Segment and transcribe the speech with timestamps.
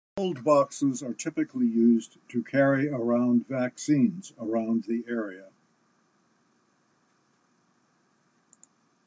[0.17, 5.51] Cold boxes are typically used to carry around vaccines around the area.